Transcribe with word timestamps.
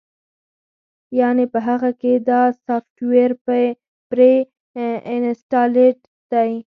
يعنې 1.19 1.45
پۀ 1.53 1.59
هغۀ 1.67 1.91
کښې 2.01 2.13
دا 2.29 2.41
سافټوېر 2.63 3.31
پري 4.09 4.33
انسټالډ 5.15 5.97
دے 6.31 6.49